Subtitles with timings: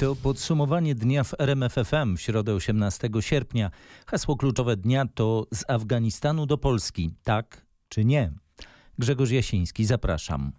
[0.00, 3.70] To podsumowanie dnia w RMFFM w środę 18 sierpnia.
[4.06, 7.10] Hasło kluczowe dnia to z Afganistanu do Polski.
[7.24, 8.32] Tak czy nie?
[8.98, 10.52] Grzegorz Jasiński, zapraszam.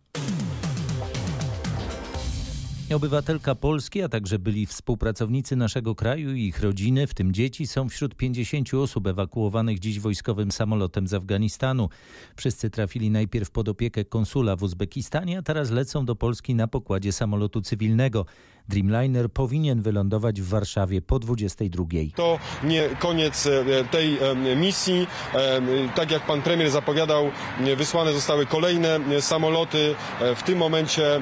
[2.95, 7.89] Obywatelka Polski, a także byli współpracownicy naszego kraju i ich rodziny, w tym dzieci, są
[7.89, 11.89] wśród 50 osób ewakuowanych dziś wojskowym samolotem z Afganistanu.
[12.35, 17.11] Wszyscy trafili najpierw pod opiekę konsula w Uzbekistanie, a teraz lecą do Polski na pokładzie
[17.11, 18.25] samolotu cywilnego.
[18.71, 21.85] Dreamliner powinien wylądować w Warszawie po 22.
[22.15, 25.07] To nie koniec e, tej e, misji.
[25.33, 25.61] E,
[25.95, 27.31] tak jak pan premier zapowiadał,
[27.77, 29.95] wysłane zostały kolejne samoloty.
[30.35, 31.21] W tym momencie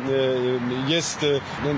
[0.88, 1.26] jest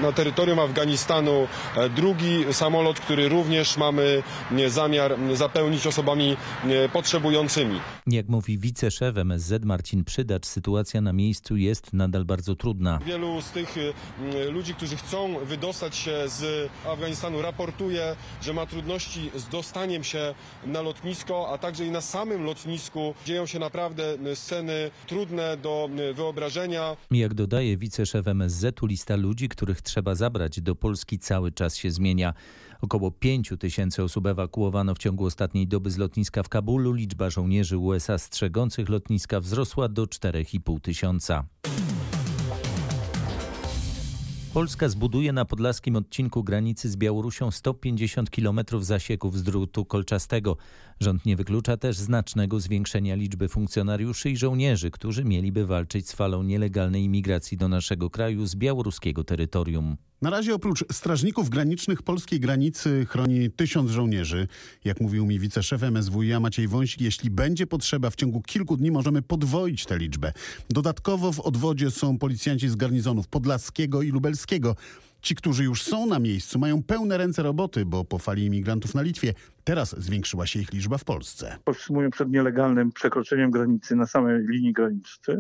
[0.02, 1.47] na terytorium Afganistanu
[1.95, 4.23] drugi samolot, który również mamy
[4.67, 6.38] zamiar zapełnić osobami
[6.94, 7.80] potrzebującymi.
[8.08, 12.99] Jak mówi wiceszef MSZ Marcin Przydacz, sytuacja na miejscu jest nadal bardzo trudna.
[13.05, 13.75] Wielu z tych
[14.52, 20.81] ludzi, którzy chcą wydostać się z Afganistanu, raportuje, że ma trudności z dostaniem się na
[20.81, 26.97] lotnisko, a także i na samym lotnisku dzieją się naprawdę sceny trudne do wyobrażenia.
[27.11, 32.33] Jak dodaje wiceszef MSZ-u, lista ludzi, których trzeba zabrać do Polski cały czas się zmienia.
[32.81, 36.93] Około 5 tysięcy osób ewakuowano w ciągu ostatniej doby z lotniska w Kabulu.
[36.93, 41.43] Liczba żołnierzy USA strzegących lotniska wzrosła do 4,5 tysiąca.
[44.53, 50.58] Polska zbuduje na podlaskim odcinku granicy z Białorusią 150 km zasieków z drutu kolczastego.
[50.99, 56.43] Rząd nie wyklucza też znacznego zwiększenia liczby funkcjonariuszy i żołnierzy, którzy mieliby walczyć z falą
[56.43, 59.97] nielegalnej imigracji do naszego kraju z białoruskiego terytorium.
[60.22, 64.47] Na razie oprócz strażników granicznych polskiej granicy chroni tysiąc żołnierzy.
[64.86, 69.22] Jak mówił mi wiceszef MSWiA Maciej Wąsik, jeśli będzie potrzeba, w ciągu kilku dni możemy
[69.22, 70.33] podwoić tę liczbę.
[70.69, 74.75] Dodatkowo w odwodzie są policjanci z garnizonów podlaskiego i lubelskiego.
[75.22, 79.02] Ci, którzy już są na miejscu, mają pełne ręce roboty, bo po fali imigrantów na
[79.02, 79.33] Litwie
[79.64, 81.58] teraz zwiększyła się ich liczba w Polsce.
[81.64, 85.38] Powstrzymują przed nielegalnym przekroczeniem granicy na samej linii granicznej,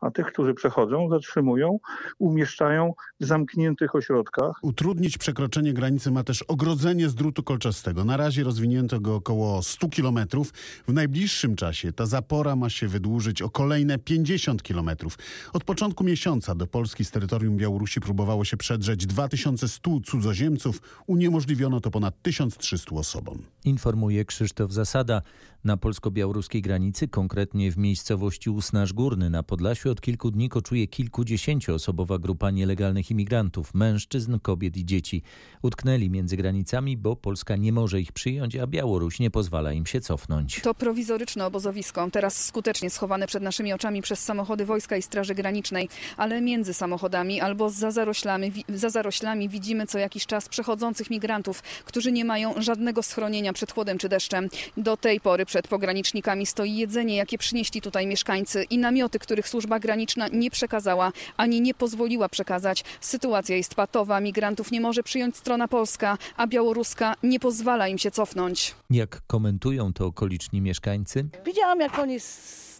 [0.00, 1.78] a tych, którzy przechodzą, zatrzymują,
[2.18, 4.52] umieszczają w zamkniętych ośrodkach.
[4.62, 8.04] Utrudnić przekroczenie granicy ma też ogrodzenie z drutu kolczastego.
[8.04, 10.52] Na razie rozwinięto go około 100 kilometrów.
[10.88, 15.18] W najbliższym czasie ta zapora ma się wydłużyć o kolejne 50 kilometrów.
[15.52, 21.02] Od początku miesiąca do Polski z terytorium Białorusi próbowało się przedrzeć 2100 cudzoziemców.
[21.06, 23.42] Uniemożliwiono to ponad 1300 osobom.
[23.64, 25.22] Informuje Krzysztof Zasada.
[25.64, 32.18] Na polsko-białoruskiej granicy, konkretnie w miejscowości Usnarz Górny na Podlasiu, od kilku dni koczuje kilkudziesięcioosobowa
[32.18, 35.22] grupa nielegalnych imigrantów, mężczyzn, kobiet i dzieci.
[35.62, 40.00] Utknęli między granicami, bo Polska nie może ich przyjąć, a Białoruś nie pozwala im się
[40.00, 40.60] cofnąć.
[40.60, 45.88] To prowizoryczne obozowisko, teraz skutecznie schowane przed naszymi oczami przez samochody Wojska i Straży Granicznej,
[46.16, 52.12] ale między samochodami albo za zaroślami, za zaroślami widzimy co jakiś czas przechodzących migrantów, którzy
[52.12, 54.48] nie mają żadnego schronienia przed chłodem czy deszczem.
[54.76, 59.78] Do tej pory przed pogranicznikami stoi jedzenie, jakie przynieśli tutaj mieszkańcy i namioty, których służba
[59.78, 62.84] graniczna nie przekazała ani nie pozwoliła przekazać.
[63.00, 68.10] Sytuacja jest patowa, migrantów nie może przyjąć strona polska, a białoruska nie pozwala im się
[68.10, 68.74] cofnąć.
[68.90, 71.28] Jak komentują to okoliczni mieszkańcy?
[71.46, 72.20] Widziałam, jak oni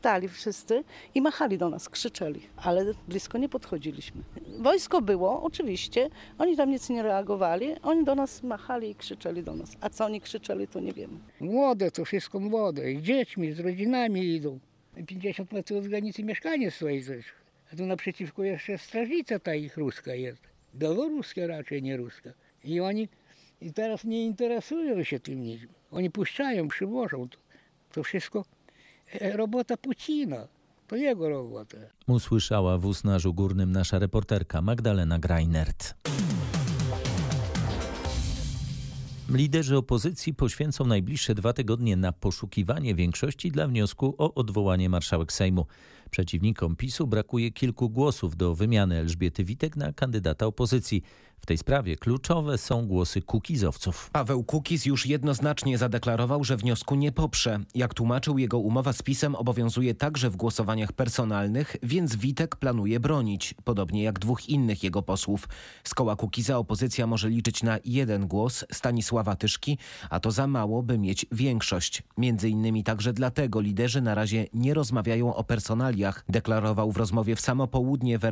[0.03, 4.23] stali wszyscy i machali do nas, krzyczeli, ale blisko nie podchodziliśmy.
[4.59, 9.55] Wojsko było, oczywiście, oni tam nic nie reagowali, oni do nas machali i krzyczeli do
[9.55, 9.77] nas.
[9.81, 11.19] A co oni krzyczeli, to nie wiemy.
[11.41, 14.59] Młode, to wszystko młode, z dziećmi, z rodzinami idą.
[15.07, 17.25] 50 metrów od granicy mieszkanie stoi też.
[17.73, 20.43] A tu naprzeciwko jeszcze strażnica ta ich ruska jest.
[20.75, 22.31] Białoruska raczej, nie ruska.
[22.65, 23.09] I oni
[23.61, 25.61] i teraz nie interesują się tym nic.
[25.91, 27.29] Oni puszczają, przywożą.
[27.29, 27.39] To,
[27.93, 28.45] to wszystko
[29.21, 30.49] robota Pucina.
[30.89, 31.77] To jego robota.
[32.07, 35.95] Usłyszała w Usnarzu Górnym nasza reporterka Magdalena Greinert.
[39.31, 45.67] Liderzy opozycji poświęcą najbliższe dwa tygodnie na poszukiwanie większości dla wniosku o odwołanie marszałek Sejmu.
[46.11, 51.03] Przeciwnikom PiSu brakuje kilku głosów do wymiany Elżbiety Witek na kandydata opozycji.
[51.43, 54.11] W tej sprawie kluczowe są głosy kukizowców.
[54.13, 57.61] Paweł Kukiz już jednoznacznie zadeklarował, że wniosku nie poprze.
[57.75, 63.55] Jak tłumaczył, jego umowa z PiSem obowiązuje także w głosowaniach personalnych, więc Witek planuje bronić,
[63.65, 65.49] podobnie jak dwóch innych jego posłów.
[65.85, 69.79] Z koła Kukiza opozycja może liczyć na jeden głos Stanisława Tyszki,
[70.11, 72.03] a to za mało, by mieć większość.
[72.19, 77.41] Między innymi także dlatego liderzy na razie nie rozmawiają o personaliach deklarował w rozmowie w
[77.41, 78.23] samo południe w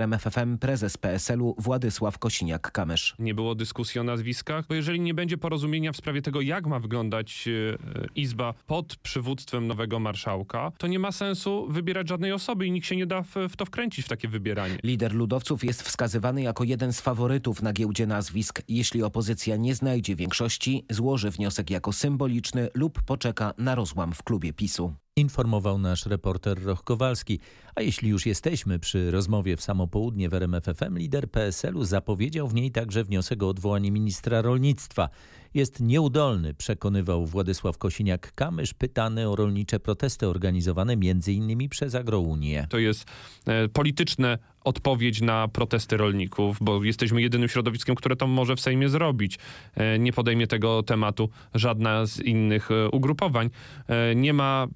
[0.61, 3.00] prezes PSL-u Władysław Kosiniak-Kamysz.
[3.19, 6.81] Nie było dyskusji o nazwiskach, bo jeżeli nie będzie porozumienia w sprawie tego, jak ma
[6.81, 12.71] wyglądać e, Izba pod przywództwem nowego marszałka, to nie ma sensu wybierać żadnej osoby i
[12.71, 14.79] nikt się nie da w, w to wkręcić w takie wybieranie.
[14.85, 18.63] Lider ludowców jest wskazywany jako jeden z faworytów na giełdzie nazwisk.
[18.69, 24.53] Jeśli opozycja nie znajdzie większości, złoży wniosek jako symboliczny lub poczeka na rozłam w klubie
[24.53, 24.95] PiSu.
[25.21, 27.41] Informował nasz reporter Roch Kowalski.
[27.75, 32.55] A jeśli już jesteśmy przy rozmowie w samo południe w RMFFM, lider PSL-u zapowiedział w
[32.55, 35.09] niej także wniosek o odwołanie ministra rolnictwa.
[35.55, 41.69] Jest nieudolny, przekonywał Władysław Kosiniak-Kamysz, pytany o rolnicze protesty organizowane m.in.
[41.69, 42.67] przez Agrounię.
[42.71, 43.05] To jest
[43.47, 48.89] e, polityczne odpowiedź na protesty rolników, bo jesteśmy jedynym środowiskiem, które to może w Sejmie
[48.89, 49.39] zrobić.
[49.75, 53.51] E, nie podejmie tego tematu żadna z innych e, ugrupowań.
[53.89, 54.67] E, nie ma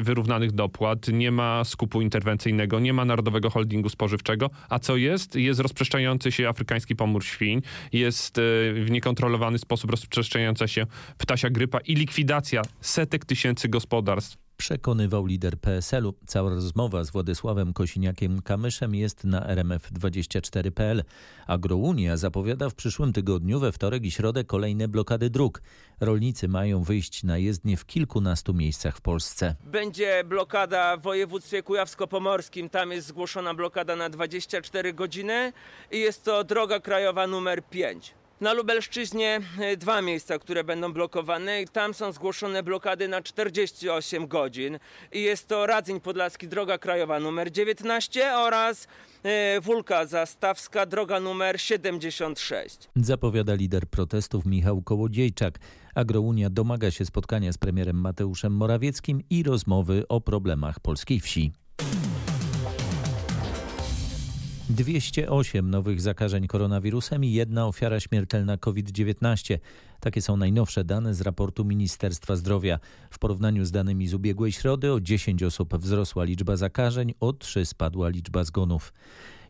[0.00, 5.36] wyrównanych dopłat, nie ma skupu interwencyjnego, nie ma Narodowego Holdingu Spożywczego, a co jest?
[5.36, 8.36] Jest rozprzestrzeniający się afrykański pomór świń, jest
[8.74, 10.86] w niekontrolowany sposób rozprzestrzeniająca się
[11.18, 16.14] ptasia grypa i likwidacja setek tysięcy gospodarstw przekonywał lider PSL-u.
[16.26, 21.04] Cała rozmowa z Władysławem Kosiniakiem-Kamyszem jest na rmf24.pl.
[21.46, 25.62] Agrounia zapowiada w przyszłym tygodniu we wtorek i środę kolejne blokady dróg.
[26.00, 29.56] Rolnicy mają wyjść na jezdnie w kilkunastu miejscach w Polsce.
[29.64, 32.70] Będzie blokada w województwie kujawsko-pomorskim.
[32.70, 35.52] Tam jest zgłoszona blokada na 24 godziny
[35.90, 38.19] i jest to droga krajowa numer 5.
[38.40, 44.78] Na Lubelszczyźnie e, dwa miejsca, które będą blokowane tam są zgłoszone blokady na 48 godzin.
[45.12, 48.88] I jest to Radzyń Podlaski, droga krajowa numer 19 oraz
[49.22, 52.88] e, Wólka Zastawska, droga numer 76.
[52.96, 55.58] Zapowiada lider protestów Michał Kołodziejczak.
[55.94, 61.52] Agrounia domaga się spotkania z premierem Mateuszem Morawieckim i rozmowy o problemach polskiej wsi.
[64.70, 69.58] 208 nowych zakażeń koronawirusem i jedna ofiara śmiertelna COVID-19.
[70.00, 72.78] Takie są najnowsze dane z raportu Ministerstwa Zdrowia.
[73.10, 77.66] W porównaniu z danymi z ubiegłej środy o 10 osób wzrosła liczba zakażeń, o 3
[77.66, 78.92] spadła liczba zgonów.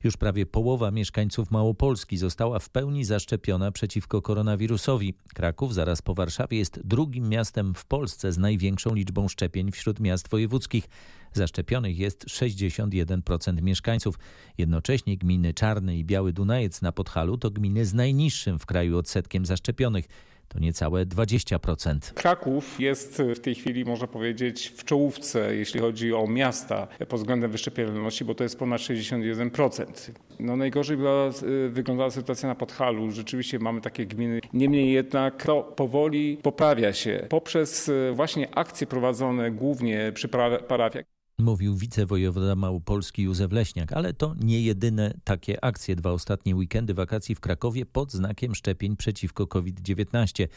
[0.05, 5.15] Już prawie połowa mieszkańców Małopolski została w pełni zaszczepiona przeciwko koronawirusowi.
[5.35, 10.29] Kraków zaraz po Warszawie jest drugim miastem w Polsce z największą liczbą szczepień wśród miast
[10.29, 10.89] wojewódzkich.
[11.33, 14.19] Zaszczepionych jest 61% mieszkańców.
[14.59, 19.47] Jednocześnie gminy Czarny i Biały Dunajec na Podhalu to gminy z najniższym w kraju odsetkiem
[19.47, 20.05] zaszczepionych
[20.53, 22.13] to niecałe 20%.
[22.15, 27.51] Kraków jest w tej chwili, można powiedzieć, w czołówce, jeśli chodzi o miasta pod względem
[27.51, 30.13] wyszczepialności, bo to jest ponad 61%.
[30.41, 31.31] No najgorzej była,
[31.67, 33.11] y, wyglądała sytuacja na Podhalu.
[33.11, 34.41] Rzeczywiście mamy takie gminy.
[34.53, 40.29] Niemniej jednak to powoli poprawia się poprzez y, właśnie akcje prowadzone głównie przy
[40.69, 43.93] parafiach mówił wicewojewoda Małopolski Józef Leśniak.
[43.93, 45.97] Ale to nie jedyne takie akcje.
[45.97, 50.49] Dwa ostatnie weekendy wakacji w Krakowie pod znakiem szczepień przeciwko COVID-19.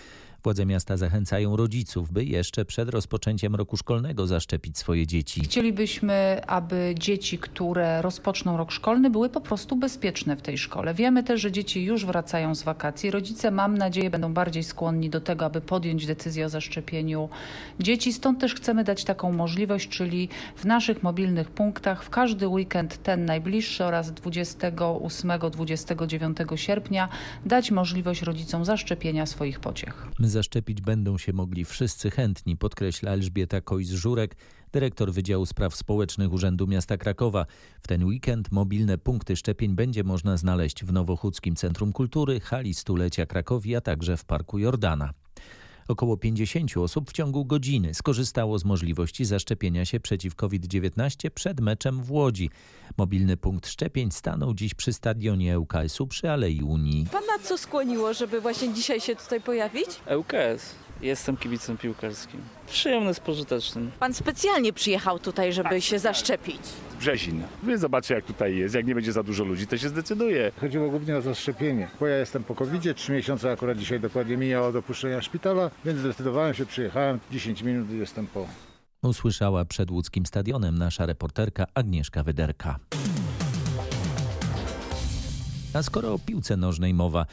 [0.43, 5.41] Władze miasta zachęcają rodziców, by jeszcze przed rozpoczęciem roku szkolnego zaszczepić swoje dzieci.
[5.41, 10.93] Chcielibyśmy, aby dzieci, które rozpoczną rok szkolny, były po prostu bezpieczne w tej szkole.
[10.93, 13.11] Wiemy też, że dzieci już wracają z wakacji.
[13.11, 17.29] Rodzice, mam nadzieję, będą bardziej skłonni do tego, aby podjąć decyzję o zaszczepieniu
[17.79, 18.13] dzieci.
[18.13, 23.25] Stąd też chcemy dać taką możliwość, czyli w naszych mobilnych punktach w każdy weekend, ten
[23.25, 27.09] najbliższy oraz 28-29 sierpnia,
[27.45, 30.07] dać możliwość rodzicom zaszczepienia swoich pociech.
[30.33, 34.35] Zaszczepić będą się mogli wszyscy chętni, podkreśla Elżbieta Kojs-Żurek,
[34.71, 37.45] dyrektor Wydziału Spraw Społecznych Urzędu Miasta Krakowa.
[37.81, 43.25] W ten weekend mobilne punkty szczepień będzie można znaleźć w Nowochódzkim Centrum Kultury, hali Stulecia
[43.25, 45.13] Krakowi, a także w Parku Jordana.
[45.87, 52.03] Około 50 osób w ciągu godziny skorzystało z możliwości zaszczepienia się przeciw COVID-19 przed meczem
[52.03, 52.49] w Łodzi.
[52.97, 57.05] Mobilny punkt szczepień stanął dziś przy stadionie ŁKS-u przy Alei Unii.
[57.11, 59.87] Pana co skłoniło, żeby właśnie dzisiaj się tutaj pojawić?
[60.17, 60.75] ŁKS.
[61.03, 62.41] Jestem kibicem piłkarskim.
[62.67, 63.91] Przyjemny, pożyteczny.
[63.99, 66.61] Pan specjalnie przyjechał tutaj, żeby tak, się zaszczepić?
[66.99, 67.43] Brzezin.
[67.63, 68.75] Wy zobaczcie jak tutaj jest.
[68.75, 70.51] Jak nie będzie za dużo ludzi, to się zdecyduje.
[70.61, 71.87] Chodziło głównie o zaszczepienie.
[71.99, 75.99] Bo ja jestem po covid trzy miesiące akurat dzisiaj dokładnie mija od opuszczenia szpitala, więc
[75.99, 77.19] zdecydowałem się, przyjechałem.
[77.31, 78.47] 10 minut i jestem po.
[79.01, 82.79] Usłyszała przed łódzkim stadionem nasza reporterka Agnieszka Wyderka.
[85.73, 87.25] A skoro o piłce nożnej mowa,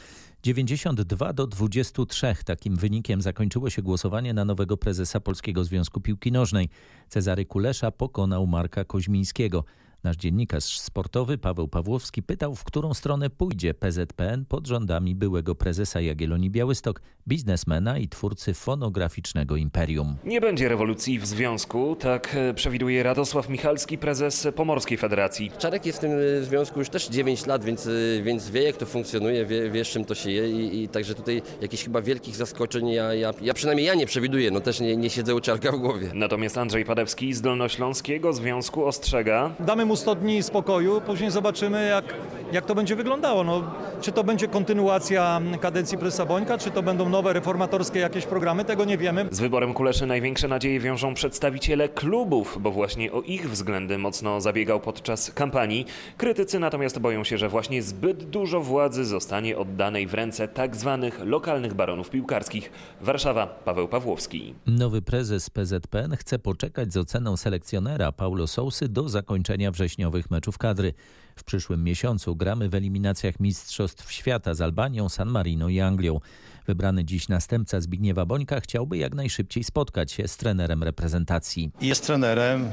[0.43, 2.35] 92 do 23.
[2.45, 6.69] Takim wynikiem zakończyło się głosowanie na nowego prezesa Polskiego Związku Piłki Nożnej.
[7.09, 9.63] Cezary Kulesza pokonał Marka Koźmińskiego.
[10.03, 16.01] Nasz dziennikarz sportowy Paweł Pawłowski pytał, w którą stronę pójdzie PZPN pod rządami byłego prezesa
[16.01, 20.17] Jagiellonii Białystok, biznesmena i twórcy fonograficznego imperium.
[20.23, 25.51] Nie będzie rewolucji w związku, tak e, przewiduje Radosław Michalski, prezes Pomorskiej Federacji.
[25.57, 27.91] Czarek jest w tym e, związku już też 9 lat, więc, e,
[28.23, 31.15] więc wie jak to funkcjonuje, wie, wie z czym to się je i, i także
[31.15, 34.97] tutaj jakichś chyba wielkich zaskoczeń ja, ja, ja przynajmniej ja nie przewiduję, no też nie,
[34.97, 36.11] nie siedzę u Czarka w głowie.
[36.13, 39.55] Natomiast Andrzej Padewski z Dolnośląskiego Związku ostrzega.
[39.59, 42.05] Damy mu 100 dni spokoju, później zobaczymy jak,
[42.51, 43.43] jak to będzie wyglądało.
[43.43, 43.63] No,
[44.01, 48.85] czy to będzie kontynuacja kadencji prezesa Bońka, czy to będą nowe reformatorskie jakieś programy, tego
[48.85, 49.27] nie wiemy.
[49.31, 54.79] Z wyborem Kuleszy największe nadzieje wiążą przedstawiciele klubów, bo właśnie o ich względy mocno zabiegał
[54.79, 55.85] podczas kampanii.
[56.17, 61.19] Krytycy natomiast boją się, że właśnie zbyt dużo władzy zostanie oddanej w ręce tak zwanych
[61.25, 62.71] lokalnych baronów piłkarskich.
[63.01, 64.53] Warszawa, Paweł Pawłowski.
[64.67, 70.93] Nowy prezes PZPN chce poczekać z oceną selekcjonera Paulo Sousy do zakończenia wrześniowych meczów kadry.
[71.35, 76.19] W przyszłym miesiącu gramy w eliminacjach Mistrzostw Świata z Albanią, San Marino i Anglią.
[76.67, 81.71] Wybrany dziś następca Zbigniewa Bońka chciałby jak najszybciej spotkać się z trenerem reprezentacji.
[81.81, 82.69] Jest trenerem, e,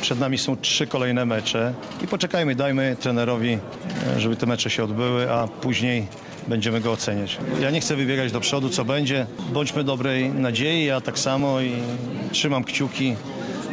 [0.00, 3.58] przed nami są trzy kolejne mecze i poczekajmy, dajmy trenerowi,
[4.16, 6.06] e, żeby te mecze się odbyły, a później
[6.48, 7.38] będziemy go oceniać.
[7.60, 9.26] Ja nie chcę wybiegać do przodu, co będzie.
[9.52, 11.72] Bądźmy dobrej nadziei, ja tak samo i
[12.32, 13.16] trzymam kciuki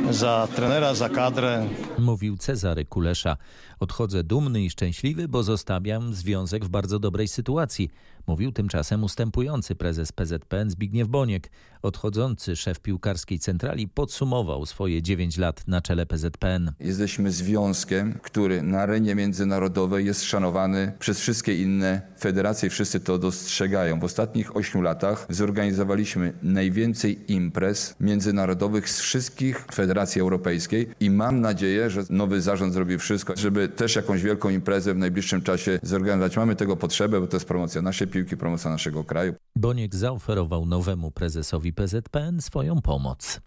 [0.09, 1.67] za trenera, za kadrę.
[1.99, 3.37] Mówił Cezary Kulesza.
[3.81, 7.89] Odchodzę dumny i szczęśliwy, bo zostawiam związek w bardzo dobrej sytuacji.
[8.27, 11.51] Mówił tymczasem ustępujący prezes PZPN Zbigniew Boniek.
[11.81, 16.71] Odchodzący szef piłkarskiej centrali podsumował swoje 9 lat na czele PZPN.
[16.79, 22.69] Jesteśmy związkiem, który na arenie międzynarodowej jest szanowany przez wszystkie inne federacje.
[22.69, 23.99] Wszyscy to dostrzegają.
[23.99, 31.89] W ostatnich 8 latach zorganizowaliśmy najwięcej imprez międzynarodowych z wszystkich federacji europejskiej i mam nadzieję,
[31.89, 36.37] że nowy zarząd zrobi wszystko, żeby też jakąś wielką imprezę w najbliższym czasie zorganizować.
[36.37, 39.33] Mamy tego potrzebę, bo to jest promocja naszej piłki, promocja naszego kraju.
[39.55, 43.41] Boniek zaoferował nowemu prezesowi PZPN swoją pomoc.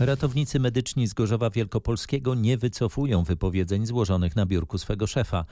[0.00, 5.44] Ratownicy medyczni z Gorzowa Wielkopolskiego nie wycofują wypowiedzeń złożonych na biurku swego szefa.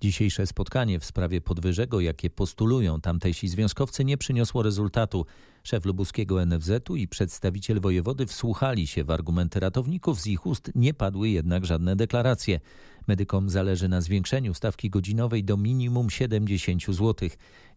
[0.00, 5.26] Dzisiejsze spotkanie w sprawie podwyżego, jakie postulują tamtejsi związkowcy, nie przyniosło rezultatu.
[5.62, 10.94] Szef lubuskiego NFZ-u i przedstawiciel wojewody wsłuchali się w argumenty ratowników, z ich ust nie
[10.94, 12.60] padły jednak żadne deklaracje.
[13.06, 17.28] Medykom zależy na zwiększeniu stawki godzinowej do minimum 70 zł.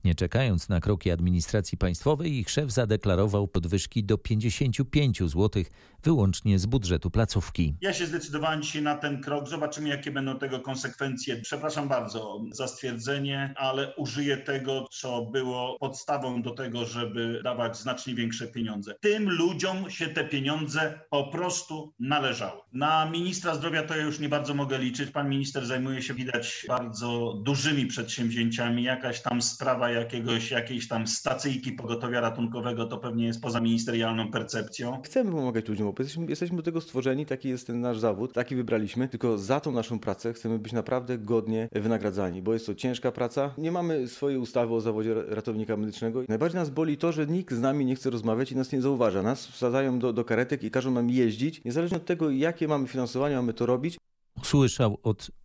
[0.03, 5.63] Nie czekając na kroki administracji państwowej, ich szef zadeklarował podwyżki do 55 zł
[6.03, 7.75] wyłącznie z budżetu placówki.
[7.81, 9.49] Ja się zdecydowałem dzisiaj na ten krok.
[9.49, 11.41] Zobaczymy, jakie będą tego konsekwencje.
[11.41, 18.15] Przepraszam bardzo za stwierdzenie, ale użyję tego, co było podstawą do tego, żeby dawać znacznie
[18.15, 18.95] większe pieniądze.
[19.01, 22.61] Tym ludziom się te pieniądze po prostu należały.
[22.73, 25.11] Na ministra zdrowia to ja już nie bardzo mogę liczyć.
[25.11, 28.83] Pan minister zajmuje się, widać, bardzo dużymi przedsięwzięciami.
[28.83, 35.01] Jakaś tam sprawa jakiegoś, jakiejś tam stacyjki pogotowia ratunkowego to pewnie jest poza ministerialną percepcją.
[35.01, 38.55] Chcemy pomagać ludziom, bo jesteśmy, jesteśmy do tego stworzeni, taki jest ten nasz zawód, taki
[38.55, 43.11] wybraliśmy, tylko za tą naszą pracę chcemy być naprawdę godnie wynagradzani, bo jest to ciężka
[43.11, 43.53] praca.
[43.57, 46.23] Nie mamy swojej ustawy o zawodzie ratownika medycznego.
[46.27, 49.21] Najbardziej nas boli to, że nikt z nami nie chce rozmawiać i nas nie zauważa.
[49.21, 53.35] Nas wsadzają do, do karetek i każą nam jeździć, niezależnie od tego, jakie mamy finansowanie,
[53.35, 53.97] mamy to robić.
[54.43, 55.42] Słyszał od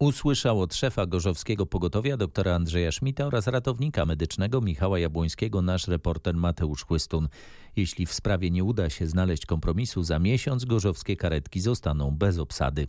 [0.00, 6.34] Usłyszał od szefa Gorzowskiego Pogotowia doktora Andrzeja Szmita oraz ratownika medycznego Michała Jabłońskiego nasz reporter
[6.34, 7.28] Mateusz Chłystun.
[7.76, 12.88] Jeśli w sprawie nie uda się znaleźć kompromisu, za miesiąc gorzowskie karetki zostaną bez obsady.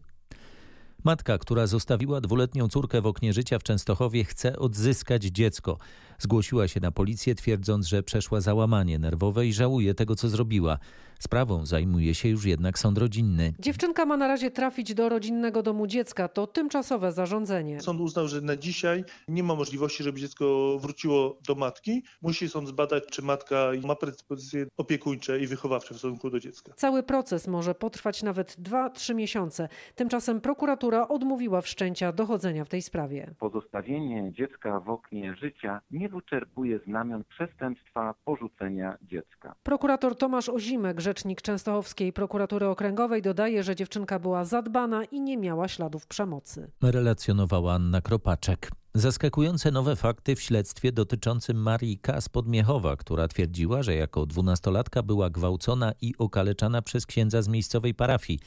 [1.04, 5.78] Matka, która zostawiła dwuletnią córkę w oknie życia w Częstochowie, chce odzyskać dziecko.
[6.20, 10.78] Zgłosiła się na policję, twierdząc, że przeszła załamanie nerwowe i żałuje tego, co zrobiła.
[11.22, 13.54] Sprawą zajmuje się już jednak sąd rodzinny.
[13.60, 16.28] Dziewczynka ma na razie trafić do rodzinnego domu dziecka.
[16.28, 17.82] To tymczasowe zarządzenie.
[17.82, 22.04] Sąd uznał, że na dzisiaj nie ma możliwości, żeby dziecko wróciło do matki.
[22.22, 26.74] Musi sąd zbadać, czy matka ma predyspozycje opiekuńcze i wychowawcze w stosunku do dziecka.
[26.76, 29.70] Cały proces może potrwać nawet 2-3 miesiące.
[29.96, 33.34] Tymczasem prokuratura odmówiła wszczęcia dochodzenia w tej sprawie.
[33.40, 39.56] Pozostawienie dziecka w oknie życia nie wyczerpuje znamion przestępstwa porzucenia dziecka.
[39.64, 45.68] Prokurator Tomasz Ozimek, rzecznik Częstochowskiej Prokuratury Okręgowej, dodaje, że dziewczynka była zadbana i nie miała
[45.68, 46.72] śladów przemocy.
[46.82, 48.72] Relacjonowała Anna Kropaczek.
[48.94, 52.20] Zaskakujące nowe fakty w śledztwie dotyczącym Marii K.
[52.32, 58.40] Podmiechowa, która twierdziła, że jako dwunastolatka była gwałcona i okaleczana przez księdza z miejscowej parafii.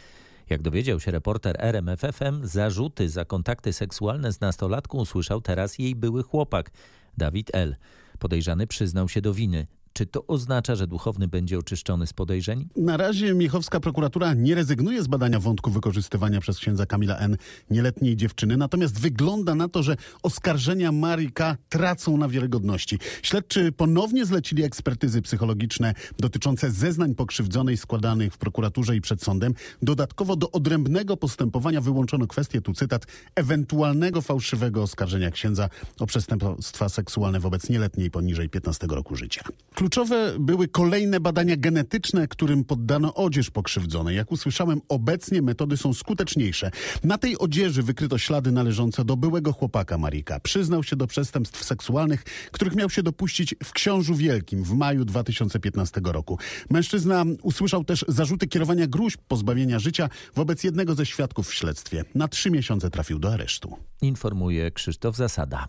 [0.50, 6.22] Jak dowiedział się reporter RMFFM, zarzuty za kontakty seksualne z nastolatką usłyszał teraz jej były
[6.22, 6.70] chłopak,
[7.18, 7.76] Dawid L.
[8.18, 9.66] Podejrzany przyznał się do winy.
[9.96, 12.68] Czy to oznacza, że duchowny będzie oczyszczony z podejrzeń?
[12.76, 17.36] Na razie Miechowska prokuratura nie rezygnuje z badania wątku wykorzystywania przez księdza Kamila N.
[17.70, 21.56] nieletniej dziewczyny, natomiast wygląda na to, że oskarżenia Marii K.
[21.68, 22.98] tracą na wiarygodności.
[23.22, 29.54] Śledczy ponownie zlecili ekspertyzy psychologiczne dotyczące zeznań pokrzywdzonej składanych w prokuraturze i przed sądem.
[29.82, 35.68] Dodatkowo do odrębnego postępowania wyłączono kwestię, tu cytat, ewentualnego fałszywego oskarżenia księdza
[36.00, 39.42] o przestępstwa seksualne wobec nieletniej poniżej 15 roku życia.
[39.84, 44.16] Kluczowe były kolejne badania genetyczne, którym poddano odzież pokrzywdzonej.
[44.16, 46.70] Jak usłyszałem, obecnie metody są skuteczniejsze.
[47.02, 50.40] Na tej odzieży wykryto ślady należące do byłego chłopaka Marika.
[50.40, 56.00] Przyznał się do przestępstw seksualnych, których miał się dopuścić w Książu Wielkim w maju 2015
[56.04, 56.38] roku.
[56.70, 62.04] Mężczyzna usłyszał też zarzuty kierowania gruźb pozbawienia życia wobec jednego ze świadków w śledztwie.
[62.14, 63.76] Na trzy miesiące trafił do aresztu.
[64.02, 65.68] Informuje Krzysztof Zasada.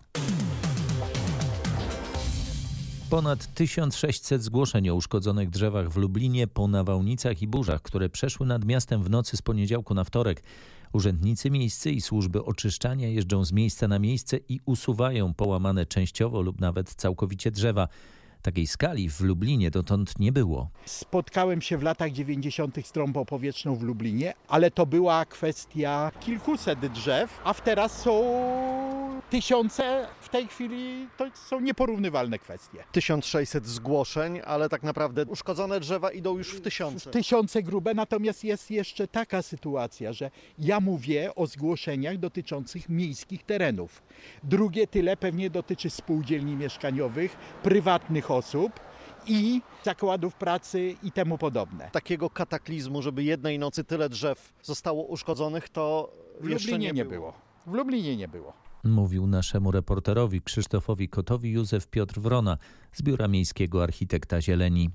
[3.10, 8.64] Ponad 1600 zgłoszeń o uszkodzonych drzewach w Lublinie po nawałnicach i burzach, które przeszły nad
[8.64, 10.42] miastem w nocy z poniedziałku na wtorek.
[10.92, 16.60] Urzędnicy miejscy i służby oczyszczania jeżdżą z miejsca na miejsce i usuwają połamane częściowo lub
[16.60, 17.88] nawet całkowicie drzewa.
[18.42, 20.68] Takiej skali w Lublinie dotąd nie było.
[20.84, 22.86] Spotkałem się w latach 90.
[22.86, 28.22] z trąbą powietrzną w Lublinie, ale to była kwestia kilkuset drzew, a teraz są
[29.30, 30.06] tysiące.
[30.20, 32.84] W tej chwili to są nieporównywalne kwestie.
[32.92, 37.10] 1600 zgłoszeń, ale tak naprawdę uszkodzone drzewa idą już w tysiące.
[37.10, 44.02] Tysiące grube, natomiast jest jeszcze taka sytuacja, że ja mówię o zgłoszeniach dotyczących miejskich terenów.
[44.42, 48.72] Drugie tyle pewnie dotyczy spółdzielni mieszkaniowych, prywatnych osób
[49.26, 51.90] i zakładów pracy i temu podobne.
[51.92, 57.04] Takiego kataklizmu, żeby jednej nocy tyle drzew zostało uszkodzonych, to w jeszcze Lublinie nie, nie
[57.04, 57.32] było.
[57.32, 57.32] było.
[57.66, 58.52] W Lublinie nie było.
[58.84, 62.58] Mówił naszemu reporterowi Krzysztofowi Kotowi Józef Piotr Wrona
[62.92, 64.90] z Biura Miejskiego Architekta Zieleni.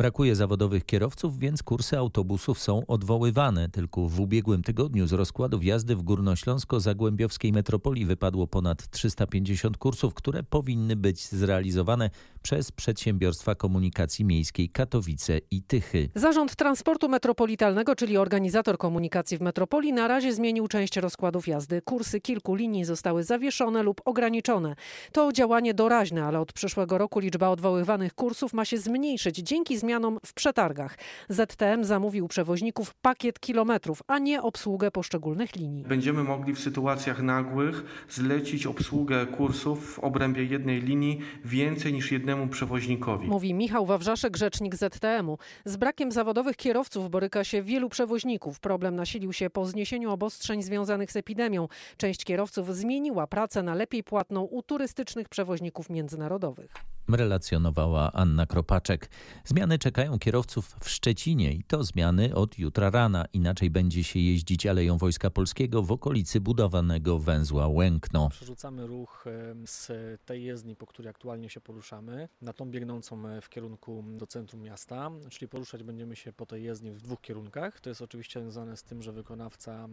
[0.00, 3.68] Brakuje zawodowych kierowców, więc kursy autobusów są odwoływane.
[3.68, 10.42] Tylko w ubiegłym tygodniu z rozkładów jazdy w Górnośląsko-Zagłębiowskiej metropolii wypadło ponad 350 kursów, które
[10.42, 12.10] powinny być zrealizowane
[12.42, 16.08] przez przedsiębiorstwa komunikacji miejskiej Katowice i Tychy.
[16.14, 21.82] Zarząd Transportu Metropolitalnego, czyli organizator komunikacji w metropolii, na razie zmienił część rozkładów jazdy.
[21.82, 24.74] Kursy kilku linii zostały zawieszone lub ograniczone.
[25.12, 30.18] To działanie doraźne, ale od przyszłego roku liczba odwoływanych kursów ma się zmniejszyć dzięki zmianom
[30.26, 30.98] w przetargach.
[31.28, 35.84] ZTM zamówił przewoźników pakiet kilometrów, a nie obsługę poszczególnych linii.
[35.84, 42.52] Będziemy mogli w sytuacjach nagłych zlecić obsługę kursów w obrębie jednej linii więcej niż jednemu
[42.52, 43.28] przewoźnikowi.
[43.28, 45.38] Mówi Michał Wawrzaszek, rzecznik ZTM-u.
[45.64, 48.60] Z brakiem zawodowych kierowców boryka się wielu przewoźników.
[48.60, 51.68] Problem nasilił się po zniesieniu obostrzeń związanych z epidemią.
[51.96, 56.74] Część kierowców zmieniła pracę na lepiej płatną u turystycznych przewoźników międzynarodowych.
[57.08, 59.10] Relacjonowała Anna Kropaczek.
[59.44, 63.24] Zmiany czekają kierowców w Szczecinie i to zmiany od jutra rana.
[63.32, 68.28] Inaczej będzie się jeździć Aleją Wojska Polskiego w okolicy budowanego węzła Łękno.
[68.28, 69.24] Przerzucamy ruch
[69.66, 69.92] z
[70.24, 75.10] tej jezdni, po której aktualnie się poruszamy, na tą biegnącą w kierunku do centrum miasta,
[75.30, 77.80] czyli poruszać będziemy się po tej jezdni w dwóch kierunkach.
[77.80, 79.88] To jest oczywiście związane z tym, że wykonawca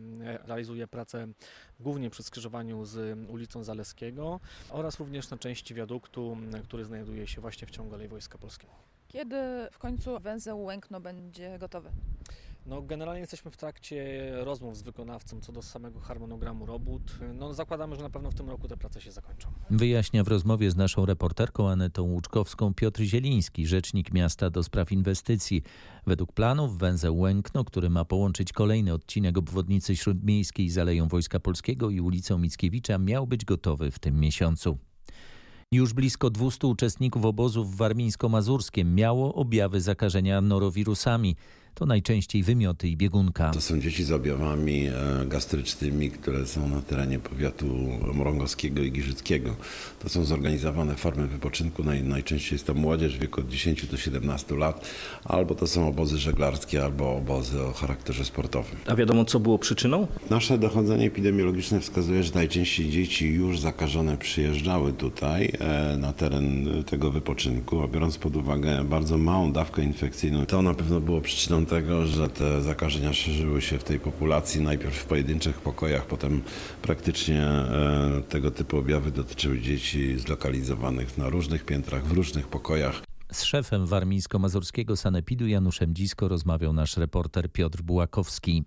[0.46, 1.28] realizuje pracę
[1.80, 7.68] głównie przy skrzyżowaniu z ulicą Zaleskiego oraz również na części wiaduktu, który znajduje się właśnie
[7.68, 8.74] w ciągu Alei Wojska Polskiego.
[9.08, 9.36] Kiedy
[9.72, 11.90] w końcu węzeł Łękno będzie gotowy?
[12.68, 17.20] No, generalnie jesteśmy w trakcie rozmów z wykonawcą co do samego harmonogramu robót.
[17.34, 19.50] No, zakładamy, że na pewno w tym roku te prace się zakończą.
[19.70, 25.64] Wyjaśnia w rozmowie z naszą reporterką Anetą Łuczkowską Piotr Zieliński, rzecznik miasta do spraw inwestycji.
[26.06, 31.90] Według planów węzeł Łękno, który ma połączyć kolejny odcinek obwodnicy śródmiejskiej z Aleją Wojska Polskiego
[31.90, 34.78] i ulicą Mickiewicza, miał być gotowy w tym miesiącu.
[35.72, 41.36] Już blisko 200 uczestników obozu w warmińsko-mazurskim miało objawy zakażenia norowirusami.
[41.78, 43.52] To najczęściej wymioty i biegunka.
[43.52, 44.86] To są dzieci z objawami
[45.26, 47.66] gastrycznymi, które są na terenie powiatu
[48.14, 49.56] mrągowskiego i giżyckiego.
[50.00, 51.84] To są zorganizowane formy wypoczynku.
[51.84, 54.90] Naj, najczęściej jest to młodzież w wieku od 10 do 17 lat,
[55.26, 58.76] albo to są obozy żeglarskie, albo obozy o charakterze sportowym.
[58.88, 60.08] A wiadomo, co było przyczyną?
[60.30, 65.52] Nasze dochodzenie epidemiologiczne wskazuje, że najczęściej dzieci już zakażone przyjeżdżały tutaj
[65.98, 71.00] na teren tego wypoczynku, a biorąc pod uwagę bardzo małą dawkę infekcyjną, to na pewno
[71.00, 76.06] było przyczyną tego, że te zakażenia szerzyły się w tej populacji, najpierw w pojedynczych pokojach,
[76.06, 76.42] potem
[76.82, 77.48] praktycznie
[78.30, 83.02] tego typu objawy dotyczyły dzieci zlokalizowanych na różnych piętrach, w różnych pokojach.
[83.32, 88.64] Z szefem warmińsko-mazurskiego sanepidu Januszem Dzisko rozmawiał nasz reporter Piotr Bułakowski.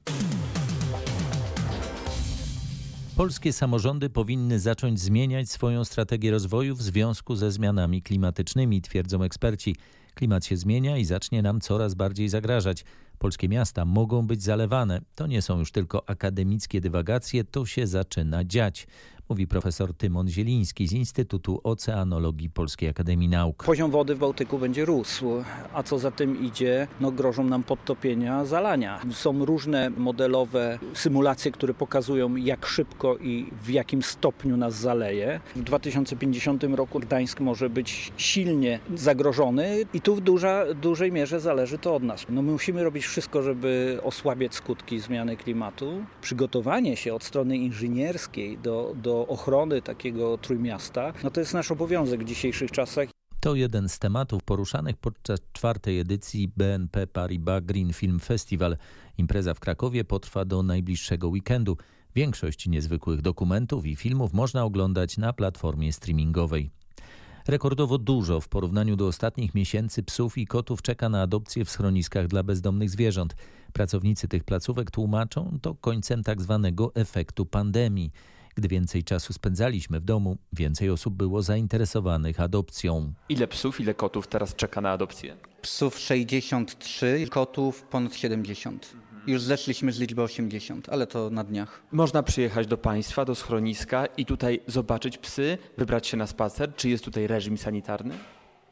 [3.16, 9.76] Polskie samorządy powinny zacząć zmieniać swoją strategię rozwoju w związku ze zmianami klimatycznymi, twierdzą eksperci.
[10.20, 12.84] Klimat się zmienia i zacznie nam coraz bardziej zagrażać.
[13.18, 15.00] Polskie miasta mogą być zalewane.
[15.14, 18.86] To nie są już tylko akademickie dywagacje, to się zaczyna dziać
[19.30, 23.64] mówi profesor Tymon Zieliński z Instytutu Oceanologii Polskiej Akademii Nauk.
[23.64, 25.26] Poziom wody w Bałtyku będzie rósł,
[25.72, 29.00] a co za tym idzie, no grożą nam podtopienia, zalania.
[29.12, 35.40] Są różne modelowe symulacje, które pokazują jak szybko i w jakim stopniu nas zaleje.
[35.56, 41.78] W 2050 roku Gdańsk może być silnie zagrożony i tu w duża, dużej mierze zależy
[41.78, 42.26] to od nas.
[42.28, 46.04] No my musimy robić wszystko, żeby osłabiać skutki zmiany klimatu.
[46.20, 52.20] Przygotowanie się od strony inżynierskiej do, do ochrony takiego trójmiasta, no to jest nasz obowiązek
[52.20, 53.08] w dzisiejszych czasach.
[53.40, 58.76] To jeden z tematów poruszanych podczas czwartej edycji BNP Paribas Green Film Festival.
[59.18, 61.76] Impreza w Krakowie potrwa do najbliższego weekendu.
[62.14, 66.70] Większość niezwykłych dokumentów i filmów można oglądać na platformie streamingowej.
[67.48, 72.26] Rekordowo dużo w porównaniu do ostatnich miesięcy psów i kotów czeka na adopcję w schroniskach
[72.26, 73.36] dla bezdomnych zwierząt.
[73.72, 78.12] Pracownicy tych placówek tłumaczą to końcem tak zwanego efektu pandemii.
[78.54, 83.12] Gdy więcej czasu spędzaliśmy w domu, więcej osób było zainteresowanych adopcją.
[83.28, 85.36] Ile psów, ile kotów teraz czeka na adopcję?
[85.62, 88.92] Psów 63, kotów ponad 70.
[89.26, 91.82] Już zeszliśmy z liczby 80, ale to na dniach.
[91.92, 96.74] Można przyjechać do państwa, do schroniska i tutaj zobaczyć psy, wybrać się na spacer.
[96.76, 98.14] Czy jest tutaj reżim sanitarny?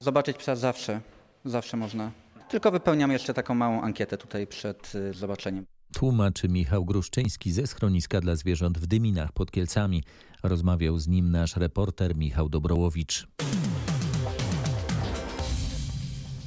[0.01, 1.01] Zobaczyć psa zawsze,
[1.45, 2.11] zawsze można.
[2.49, 5.67] Tylko wypełniam jeszcze taką małą ankietę tutaj przed y, zobaczeniem.
[5.99, 10.03] Tłumaczy Michał Gruszczyński ze schroniska dla zwierząt w Dyminach pod Kielcami.
[10.43, 13.27] Rozmawiał z nim nasz reporter Michał Dobrołowicz.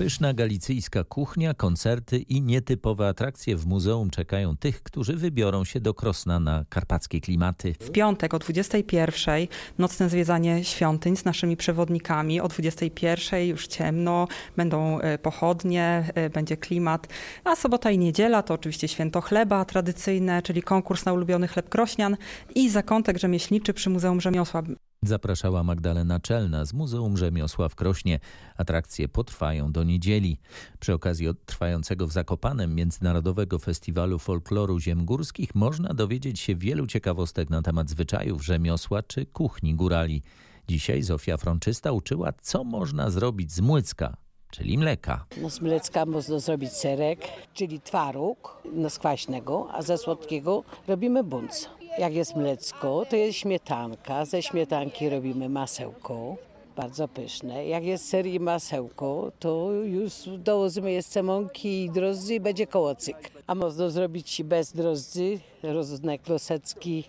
[0.01, 5.93] Pyszna galicyjska kuchnia, koncerty i nietypowe atrakcje w muzeum czekają tych, którzy wybiorą się do
[5.93, 7.75] Krosna na karpackie klimaty.
[7.79, 12.41] W piątek o 21 nocne zwiedzanie świątyń z naszymi przewodnikami.
[12.41, 17.07] O 21 już ciemno, będą e, pochodnie, e, będzie klimat.
[17.43, 22.17] A sobota i niedziela to oczywiście święto chleba tradycyjne, czyli konkurs na ulubiony chleb krośnian
[22.55, 24.63] i zakątek rzemieślniczy przy Muzeum Rzemiosła.
[25.05, 28.19] Zapraszała Magdalena Czelna z Muzeum Rzemiosła w Krośnie.
[28.57, 30.37] Atrakcje potrwają do niedzieli.
[30.79, 37.49] Przy okazji trwającego w Zakopanem Międzynarodowego Festiwalu Folkloru Ziem Górskich można dowiedzieć się wielu ciekawostek
[37.49, 40.21] na temat zwyczajów rzemiosła czy kuchni górali.
[40.67, 44.17] Dzisiaj Zofia Frączysta uczyła, co można zrobić z młycka,
[44.51, 45.25] czyli mleka.
[45.41, 47.19] No z mleka można zrobić serek,
[47.53, 51.69] czyli twaróg no z kwaśnego, a ze słodkiego robimy bunc.
[51.97, 54.25] Jak jest mlecko, to jest śmietanka.
[54.25, 56.35] Ze śmietanki robimy masełko,
[56.75, 57.67] bardzo pyszne.
[57.67, 63.31] Jak jest ser i masełko, to już dołożymy jeszcze mąki i drożdży i będzie kołocyk.
[63.47, 67.03] A można zrobić bez drożdży, różne klosecki,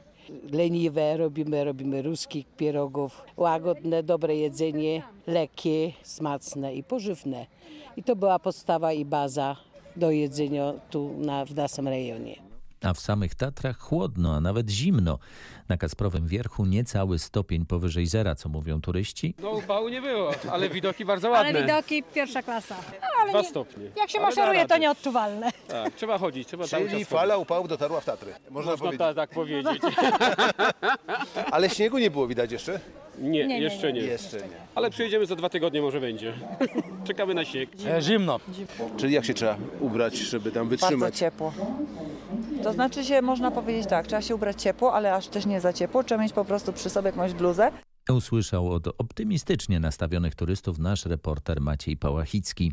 [0.53, 3.23] leniwe robimy, robimy ruskich pierogów.
[3.37, 7.47] Łagodne, dobre jedzenie, lekkie, smaczne i pożywne.
[7.97, 9.57] I to była podstawa i baza
[9.97, 12.52] do jedzenia tu na, w naszym rejonie
[12.83, 15.19] a w samych Tatrach chłodno, a nawet zimno.
[15.69, 19.35] Na Kasprowym Wierchu niecały stopień powyżej zera, co mówią turyści.
[19.39, 21.49] No upału nie było, ale widoki bardzo ładne.
[21.51, 22.77] Ale widoki pierwsza klasa.
[23.21, 23.85] Ale Dwa nie, stopnie.
[23.97, 25.51] Jak się ale maszeruje, to nieodczuwalne.
[25.69, 28.33] Tak, trzeba chodzić, trzeba cały Czyli czas fala upałów dotarła w Tatry.
[28.51, 28.99] Można, Można powiedzieć.
[28.99, 29.83] ta, tak powiedzieć.
[31.53, 32.81] Ale śniegu nie było widać jeszcze?
[33.19, 34.01] Nie, Nie, jeszcze nie.
[34.01, 34.07] nie.
[34.07, 34.57] Jeszcze nie.
[34.75, 36.33] Ale przyjedziemy za dwa tygodnie, może będzie.
[37.09, 37.69] Czekamy na śnieg.
[38.01, 38.41] zimno.
[38.97, 41.01] Czyli jak się trzeba ubrać, żeby tam wytrzymać?
[41.01, 41.53] Bardzo ciepło.
[42.63, 45.73] To znaczy się, można powiedzieć tak, trzeba się ubrać ciepło, ale aż też nie za
[45.73, 46.05] ciepło.
[46.05, 47.73] Trzeba mieć po prostu przy sobie jakąś bluzę.
[48.11, 52.73] Usłyszał od optymistycznie nastawionych turystów nasz reporter Maciej Pałachicki.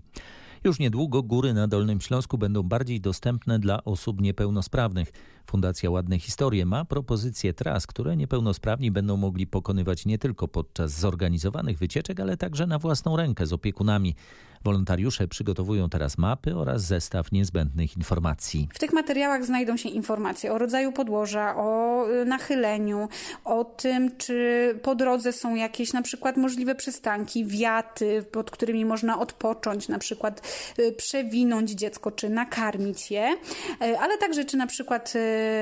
[0.63, 5.11] Już niedługo góry na Dolnym Śląsku będą bardziej dostępne dla osób niepełnosprawnych.
[5.45, 11.77] Fundacja Ładne Historie ma propozycje tras, które niepełnosprawni będą mogli pokonywać nie tylko podczas zorganizowanych
[11.77, 14.15] wycieczek, ale także na własną rękę z opiekunami.
[14.63, 18.69] Wolontariusze przygotowują teraz mapy oraz zestaw niezbędnych informacji.
[18.73, 23.09] W tych materiałach znajdą się informacje o rodzaju podłoża, o y, nachyleniu,
[23.45, 29.19] o tym, czy po drodze są jakieś na przykład możliwe przystanki, wiaty, pod którymi można
[29.19, 30.41] odpocząć, na przykład
[30.79, 33.37] y, przewinąć dziecko, czy nakarmić je,
[33.81, 35.13] y, ale także czy na przykład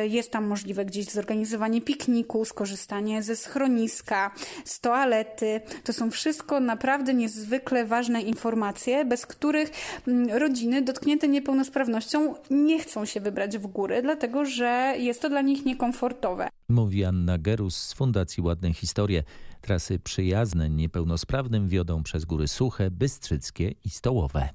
[0.10, 4.32] jest tam możliwe gdzieś zorganizowanie pikniku, skorzystanie ze schroniska,
[4.66, 5.62] z toalety.
[5.84, 9.72] To są wszystko naprawdę niezwykle ważne informacje bez których
[10.08, 15.42] mm, rodziny dotknięte niepełnosprawnością nie chcą się wybrać w góry, dlatego że jest to dla
[15.42, 16.50] nich niekomfortowe.
[16.70, 19.24] Mówi Anna Gerus z Fundacji Ładne Historie.
[19.62, 24.50] Trasy przyjazne niepełnosprawnym wiodą przez góry Suche, Bystrzyckie i Stołowe.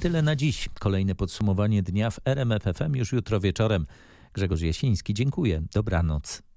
[0.00, 0.68] Tyle na dziś.
[0.80, 3.86] Kolejne podsumowanie dnia w RMFFM już jutro wieczorem.
[4.32, 5.62] Grzegorz Jasiński, dziękuję.
[5.74, 6.51] Dobranoc.